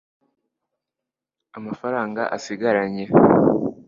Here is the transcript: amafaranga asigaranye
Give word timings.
amafaranga 1.57 2.21
asigaranye 2.35 3.05